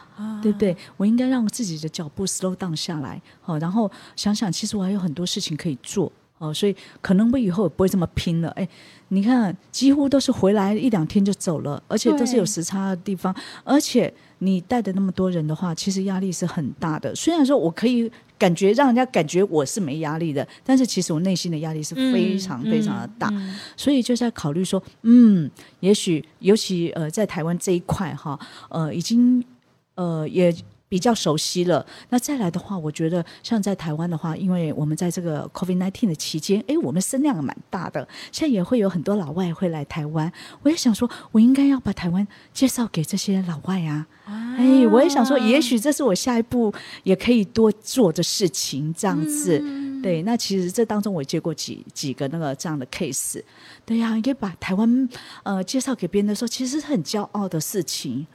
[0.42, 0.76] 对不对？
[0.96, 8.48] 我应该让自己的脚步 slow down 下来，好，然后想想，其实我还有很多事情可以做，哦，所以可能我以后也不会这么拼了。
[8.50, 8.68] 哎，
[9.08, 14.12] 你看，几乎都是回来一两天就走了，而且都是有时差的地方，而且
[14.44, 17.14] 你带的那么多人的话，其实压力是很大的。
[17.14, 23.28] 虽然说我可以感觉让人家感觉我是没压力的，但是其实我内心的压力是非常非常的大。
[23.32, 29.42] 嗯所以就在考虑说，嗯，也许尤其呃在台湾这一块哈，呃已经
[29.94, 30.52] 呃也
[30.92, 31.86] 比较熟悉了。
[32.10, 40.30] 那再来的话，我觉得像在台湾的话，因为我们在这个 COVID nineteen 的期间，诶，我们声量蛮大的，现在也会有很多老外会来台湾。
[40.62, 44.06] 我也想说，我应该要把台湾介绍给这些老外啊。
[44.26, 46.70] 哎，我也想说，也许这是我下一步
[47.04, 49.58] 也可以多做的事情，这样子。
[50.02, 53.42] 对，那其实这当中我接过几几个那个这样的 case，
[53.86, 55.08] 对呀、你可以把台湾
[55.42, 58.26] 呃介绍给别人的时候，其实是很骄傲的事情。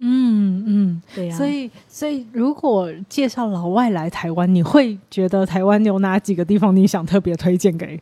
[0.00, 8.00] 嗯嗯，对呀、所以所以如果介绍老外来台湾，你会觉得台湾有哪几个地方你想特别推荐给？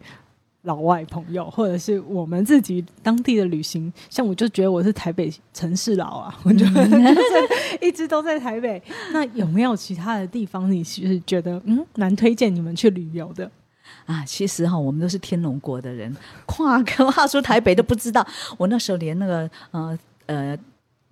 [0.63, 8.83] 老外朋友，或者是我们自己当地的旅行，像我就觉得我是台北城市佬啊， 我觉得就是一直都在台北。
[9.13, 13.51] 那有没有其他的地方你是觉得嗯蛮推荐你们去旅游的？
[14.05, 18.27] 啊，其实哈，我们都是天龙国的人，跨跨出台北都不知道。
[18.59, 20.59] 我那时候连那个呃呃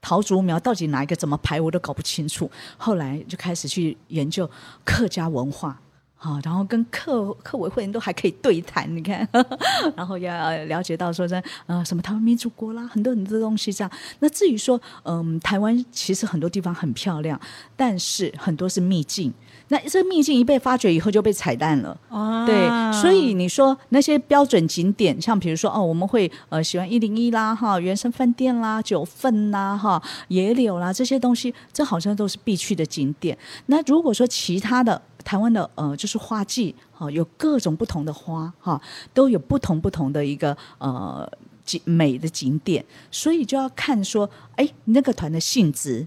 [0.00, 2.50] 陶竹苗到底哪一个怎么排我都搞不清楚。
[2.76, 4.48] 后来就开始去研究
[4.84, 5.80] 客家文化。
[6.26, 9.26] 好，然后跟客客委会人都还可以对谈，你看，
[9.94, 13.90] 然后要呃了解到说，这呃什么台湾民主国啦，很多很多东西这样。
[14.18, 17.40] 那至于说，嗯，台湾其实很多地方很漂亮，
[17.76, 19.32] 但是很多是秘境。
[19.68, 21.96] 那这秘境一被发掘以后就被踩烂了。
[22.08, 22.68] 啊对，
[23.00, 33.36] 所以你说那些标准景点，像比如说哦，我们会呃喜欢一零一啦，哈，原生饭店啦，九份啦，哈，野柳啦这些东西，这好像都是必去的景点。
[33.66, 38.80] 那如果说其他的台湾的呃，就是花季，哈、有各种不同的花，哈、
[39.12, 41.28] 都有不同不同的一个呃
[41.64, 46.06] 景美的景点，所以就要看说，哎，那个团的性质。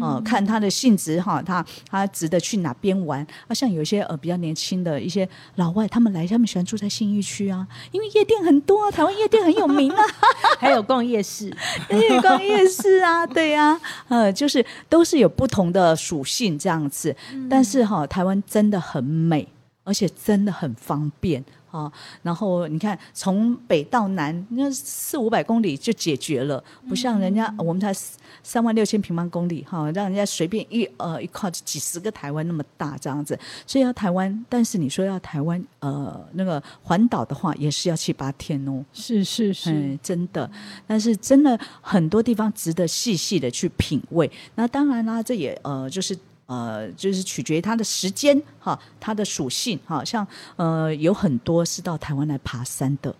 [0.00, 3.54] 哦，看他的性质哈，他他值得去哪边玩啊？
[3.54, 10.02] 像有一些呃比较年轻的一些老外，他们来，他们喜欢住在信义区啊，因为夜店很多啊，台湾夜店很有名啊，
[10.60, 11.50] 还有逛夜市，
[11.88, 17.14] 对，逛夜市啊， 对呀、呃，就是都是有不同的属性这样子。
[17.48, 19.48] 但是哈、台湾真的很美，
[19.84, 21.44] 而且真的很方便。
[21.70, 21.90] 哈、
[22.22, 27.94] 然后你看，从北到南，那四五百公里就解决了，不像人家、我们才
[28.42, 33.38] 三万六千平方公里，哈、让人家随便一呃一块就几十个台湾那么大这样子。
[33.66, 38.84] 所以要台湾，但是你说要台湾呃那个环岛的话，也是要七八天哦。
[38.92, 40.50] 是是是，嗯，真的，
[40.86, 44.30] 但是真的很多地方值得细细的去品味。
[44.56, 46.18] 那当然啦，这也呃就是。
[46.50, 53.14] 呃，就是取决于它的时间哈，它的属性哈，像呃有很多是到台湾来爬山的，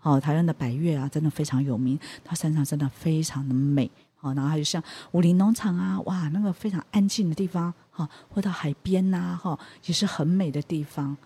[0.00, 11.16] 好、台湾的白月啊，真的非常有名，它山上真的非常的美，好、然后还有像武林农场啊，哇，那个非常安静的地方，哈、或到海边呐、哈、也是很美的地方。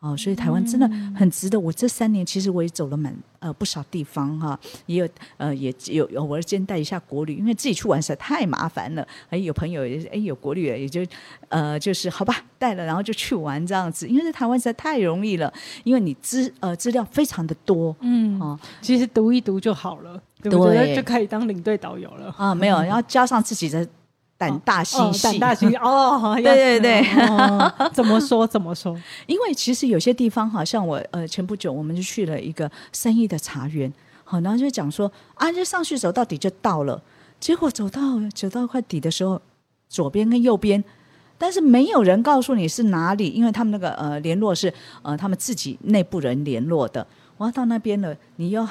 [0.00, 1.60] 哦，所以台湾真的很值得。
[1.60, 9.06] 我这三年其实我也走了蛮呃不少地方哈，也有呃也有有偶尔兼带一下国旅，因为自己去玩实在太麻烦了。
[9.28, 11.04] 哎，有朋友也哎有国旅也就
[11.48, 14.08] 呃就是好吧带了，然后就去玩这样子。
[14.08, 15.52] 因为在台湾实在太容易了，
[15.84, 20.86] 因为你资呃资料非常的多，嗯，哦其实读一读就好了，对不对？
[20.86, 22.34] 对就可以当领队导游了。
[22.38, 23.86] 啊没有， 然后加上自己的
[24.40, 28.98] 胆大心哦细，胆大心细哦， 对对对哦怎么说怎么说？
[29.28, 33.92] 因为其实有些地方，好像我呃前不久我们就去了一个生意的茶园，
[34.24, 37.02] 好，然后就讲说啊，就上去走到底就到了，
[37.38, 38.00] 结果走到
[38.34, 39.40] 走到快底的时候，
[39.90, 40.82] 左边跟右边。
[41.36, 44.72] 但是没有人告诉你是哪里，因为他们那个呃联络是
[45.02, 47.06] 呃他们自己内部人联络的。
[47.36, 48.66] 我要到那边了，你要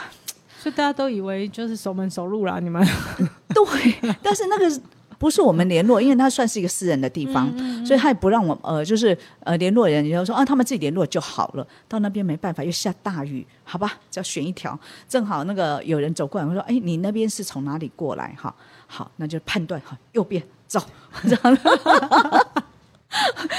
[0.60, 2.84] 所以大家都以为就是熟门熟路啦，你们
[3.54, 4.82] 对，但是那个
[5.20, 7.48] 不是我们联络，因为它算是一个私人的地方，
[7.86, 11.68] 所以他也不让我呃，就是呃联络人，你就说啊，他们自己联络就好了。
[11.90, 14.80] 到那边没办法，又下大雨，好吧，只要选一条，
[15.10, 18.34] 正好那个有人走过来，我说，哎，你那边是从哪里过来？
[18.42, 18.56] 哈，
[18.88, 20.82] 好， 那就判断哈，右边走，
[21.24, 21.58] 这样。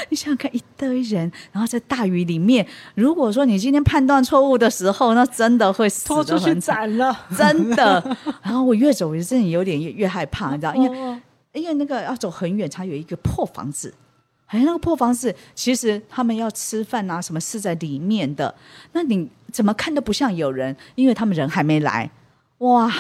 [0.09, 8.17] 你想想看，一堆人，然后在大雨里面，如果说你今天判断错误的时候，那真的会死拖出去斩了，真的。
[8.43, 11.21] 然后我越走，我真的有点越越害怕，你知道，因为哦
[11.53, 13.93] 因为那个要走很远，才有一个破房子。
[14.47, 18.53] 哎，那个破房子，其实他们要吃饭啊，什么是在里面的。
[18.93, 22.11] 那你怎么看都不像有人，因为他们人还没来。
[22.59, 22.93] 哇，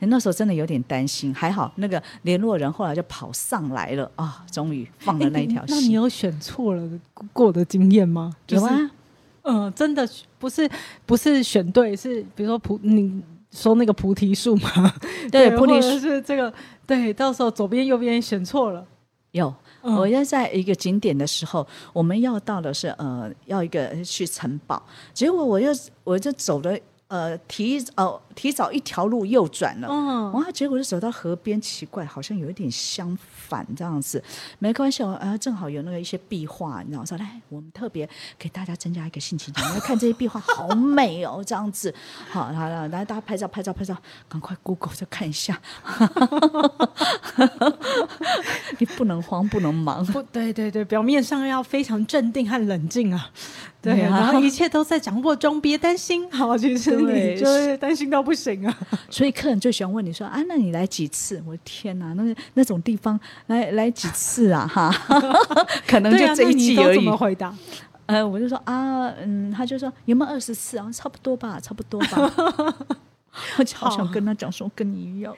[0.00, 1.32] 那时候真的有点担心。
[1.32, 5.92] 还好那个联络人后来就跑上来了啊，终于放了那一条诶那你。
[5.92, 6.88] 有选错了
[7.32, 8.34] 过的经验吗？
[8.46, 8.90] 就是有啊，
[9.42, 10.08] 嗯，真的
[10.40, 10.68] 不是
[11.06, 13.22] 不是选对，是比如说普你
[13.52, 14.94] 说那个菩提树嘛，
[15.30, 16.52] 对，菩提树是这个
[16.86, 18.86] 对，到时候左边右边选错了，
[19.32, 19.52] 有。
[19.82, 19.96] 嗯。
[19.96, 24.82] 我要在一个景点的时候，我们要到的是呃，要一个去城堡，
[25.14, 25.72] 结果我又
[26.04, 26.78] 我就走了
[27.08, 33.26] 呃提呃提早一条路右转了，嗯，哇，结果就走到河边，奇怪，好像有一点相反
[33.76, 34.22] 这样子。
[34.58, 41.94] 没关系，啊，正好有那个一些壁画，你知道，我说来，我们特别给大家增加一个性情讲，来看这些壁画好美哦，这样子。
[42.30, 43.96] 好，好了，来大家拍照，拍照，拍照，
[44.28, 45.60] 赶快 Google 就看一下。
[48.78, 50.04] 你不能慌，不能忙。
[50.06, 53.30] 不对对对，表面上要非常镇定和冷静啊，
[53.82, 56.30] 对，对啊然后一切都在掌握中，别担心。
[56.30, 58.78] 好，其实你就是担心到不行啊。
[59.10, 61.42] 所以客人最喜欢问你说啊，那你来几次？
[61.46, 64.66] 我的天哪，那那种地方来来几次啊？
[64.66, 64.90] 哈，
[65.86, 67.16] 可能就这那一季而已啊怎么。
[67.16, 67.54] 回答？
[68.06, 70.90] 呃，我就说啊，嗯，他就说有没有二十次啊？
[70.92, 72.76] 差不多吧，差不多吧。
[73.58, 75.34] 我就好想跟他讲说，跟你一样。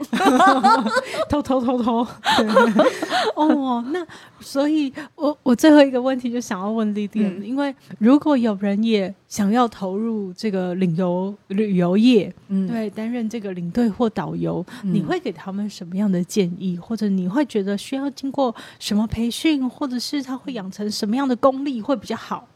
[1.28, 2.06] 偷偷偷偷。
[2.36, 2.84] 对
[3.36, 4.04] 哦，那
[4.40, 22.46] 所以我我最后一个问题就想要问丽丽，嗯因为如果有人也想要投入这个领游旅游业，嗯，对，担任这个领队或导游，嗯你会给他们什么样的建议，或者你会觉得需要经过什么培训，或者是他会养成什么样的功力会比较好？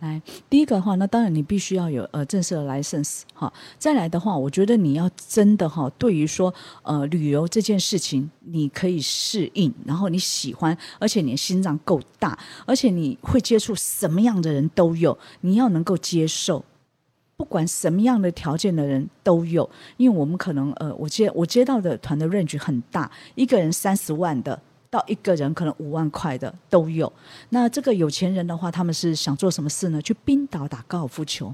[0.00, 0.20] 来，
[0.50, 3.50] 第一个的话，那当然你必须要有呃正式的 license 哈。
[3.78, 16.64] 再来的话，我觉得你要真的哈，对于说呃旅游这件事情，你可以适应，然后你喜欢，而且你的心脏够大，而且你会接触什么样的人都有，你要能够接受。
[17.36, 24.60] 不管什么样的条件的人都有，因为我们可能呃，我接我接到的团的 range 很大，一个人三十万的
[24.94, 27.12] 到一个人可能五万块的都有。
[27.48, 30.00] 那这个有钱人的话，他们是想做什么事呢？
[30.00, 31.52] 去冰岛打高尔夫球。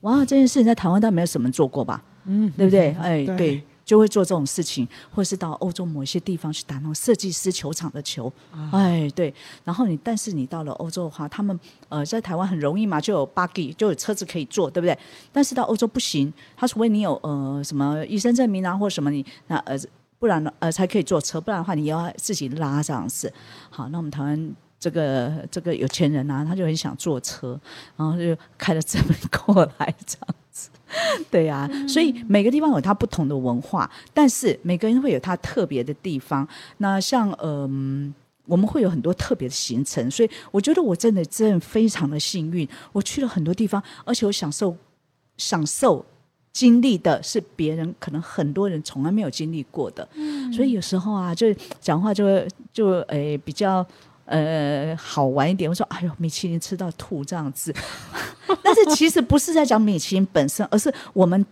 [0.00, 2.02] 哇，这件事情在台湾倒没有什么做过吧？
[2.24, 2.96] 嗯，对不对？
[2.98, 8.32] 哎，对对，就会做这种事情，或是到欧洲某一些地方去打那种设计师球场的球。
[8.72, 9.34] 哎，对。
[9.62, 11.60] 然后你，但是你到了欧洲的话，他们
[11.90, 14.98] 呃在台湾很容易嘛，就有 buggy，就有车子可以坐，对不对？
[15.30, 19.78] 但是到欧洲不行，他除非你有呃什么医生证明啊，或者什么你那呃。
[20.20, 23.32] 不然呢，呃，才可以坐车，不然的话，你要自己拉这样子。
[23.70, 27.58] 好，那我们台湾这个这个有钱人啊，他就很想坐车，
[27.96, 30.68] 然后就开了这门过来这样子。
[31.30, 36.46] 对呀、所以每个地方有它不同的文化，但是每个人会有他特别的地方。
[36.78, 38.12] 那像嗯、
[38.44, 44.76] 我们会有很多特别的行程，所以我觉得我真的真的非常的幸运，我去了很多地方，而且我享受
[45.38, 46.04] 享受
[46.52, 50.08] 经历的是别人可能很多人从来没有经历过的，
[50.54, 51.46] 所以有时候啊，就
[51.80, 53.86] 讲话就会就诶、比较。
[54.26, 55.68] 呃，好玩一点。
[55.68, 57.74] 我说，哎呦，米其林吃到吐这样子，
[58.62, 61.44] 但是其实不是在讲米其林本身，而是我们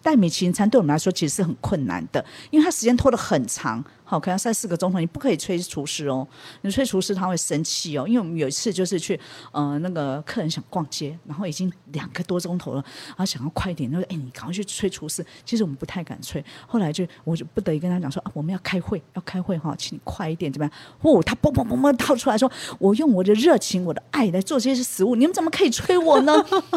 [0.00, 6.26] 带米其林餐对我们来说其实是很困难的，因为它时间拖得很长，好，可能三四个钟头，你不可以催厨师哦，
[6.62, 8.08] 你催厨师他会生气哦。
[8.08, 9.20] 因为我们有一次就是去，
[9.52, 22.50] 呃，那个客人想逛街，然后已经两个多钟头了，然后想要快一点，他说：“哎，你赶快去催厨师。”其实我们不太敢催，后来就我就不得已跟他讲说：“啊，我们要开会，要开会哈，请你快一点，怎么样？”哦，他嘣嘣嘣嘣套出来说
[22.80, 26.32] ：“我用我的热情、我的爱来做这些食物，你们怎么可以催我呢？”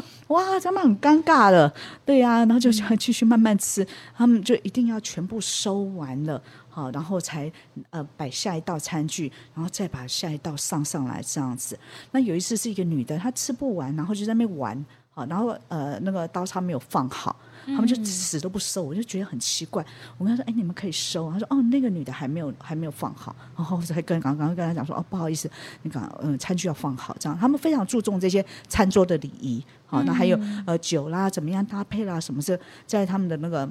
[0.28, 1.74] 哇，他们很尴尬了，
[2.06, 6.42] 对呀、然后就想继续慢慢吃，他们就一定要全部收完了，
[6.74, 7.52] 好，然后才
[7.90, 11.78] 呃摆下一道餐具，然后再把下一道上上来这样子。
[12.12, 19.86] 那有一次是一个女的，她吃不完，然后就在那边玩，好，然后呃那个刀叉没有放好，他们就死都不收，我就觉得很奇怪。
[20.18, 25.52] 我跟她说：“哎，你们可以收。”她说：“哦，那个女的还没有还没有放好。”然后我才跟刚刚跟她讲说：“哦，不好意思，
[25.84, 29.62] 那个嗯餐具要放好。”这样他们非常注重这些餐桌的礼仪。
[29.86, 32.58] 好，那还有呃酒啦，怎么样搭配啦，什么是
[32.88, 33.70] 在他们的那个。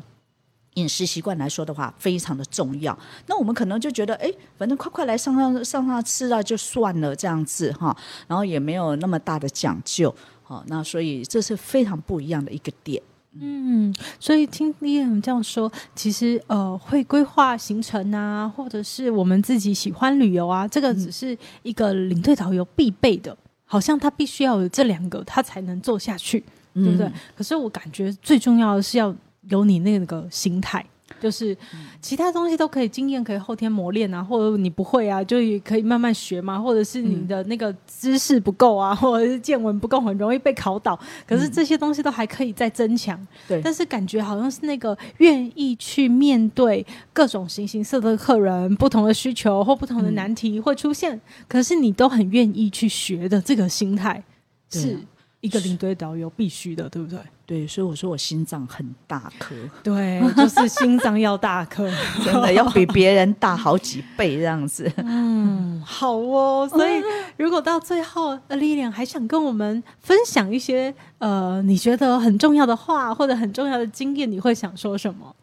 [0.74, 2.96] 饮食习惯来说的话，非常的重要。
[3.26, 7.96] 那我们可能就觉得，哎，反正快快来上上上上吃啊，就算了这样子哈，
[8.28, 10.14] 然后也没有那么大的讲究。
[10.42, 13.02] 好，那所以这是非常不一样的一个点。
[13.32, 26.42] 嗯，所以听李人这样说，其实呃，会规划行程啊，或者是我们自己喜欢旅游啊，这个只是一个领队导游必备的，好像他必须要有这两个，他才能做下去，
[26.74, 27.08] 对不对？
[27.36, 29.14] 可是我感觉最重要的是要
[29.48, 30.84] 有你那个心态。
[31.20, 31.54] 就是
[32.00, 40.98] 其他东西都可以经验可以后天磨练啊，或者你不会啊，就也可以慢慢学嘛，或者是你的那个知识不够啊， 或者是见闻不够，很容易被考倒。
[41.26, 43.20] 可是这些东西都还可以再增强。
[43.48, 54.22] 对，但是感觉好像是那个愿意去面对各种形形色色的客人、不同的需求或不同的难题会出现，可是你都很愿意去学的这个心态，
[54.70, 54.96] 是
[55.40, 57.18] 一个领队导游必须的，对不对？
[57.46, 61.90] 对，所以我说我心脏很大颗， 对，就是心脏要大颗，
[62.24, 64.90] 真的要比别人大好几倍这样子。
[64.98, 66.68] 嗯，好哦。
[66.70, 67.02] 所以
[67.36, 75.34] 如果到最后，呃，丽莲还想跟我们分享一些呃，你觉得很重要的话或者很重要的经验，你会想说什么？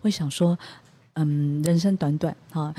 [0.00, 0.56] 会想说，
[1.14, 2.72] 嗯，人生短短啊。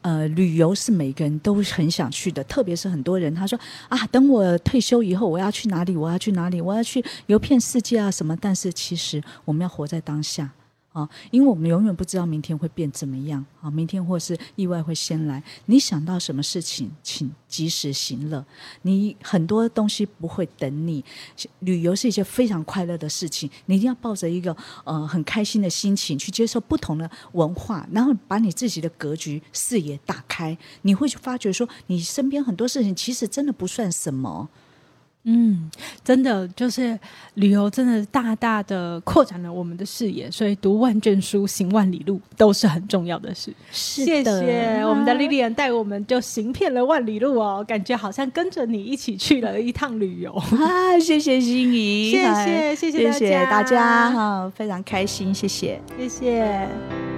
[0.00, 5.96] 呃，旅游是每个人都很想去的，特别是很多人他说啊，等我退休以后，我要去哪里？
[5.96, 6.60] 我要去哪里？
[6.60, 8.36] 我要去游遍世界啊什么？
[8.40, 10.50] 但是其实我们要活在当下。
[10.92, 13.70] 啊，因为我们永远不知道明天会变怎么样啊！
[13.70, 18.44] 明天或是意外会先来，你想到什么事情，请及时行乐。
[18.82, 21.04] 你很多东西不会等你，
[21.60, 34.48] 旅游是一件非常快乐的事情，你一定要抱着一个呃很开心的心情去接受不同的文化，然后把你自己的格局视野打开，你会去发觉说，你身边很多事情其实真的不算什么。
[35.30, 35.70] 嗯，
[36.02, 36.98] 真的就是
[37.34, 43.52] 旅游，真的大大的扩展了我们的视野，所以读万卷书，行万里路都是很重要的事。
[43.70, 50.98] 谢谢我们的莉莉安带我们就行遍了万里路哦，感觉好像跟着你一起去了一趟旅游啊！
[50.98, 57.17] 谢谢心仪，谢谢谢谢谢谢大家哈，非常开心，谢谢谢谢。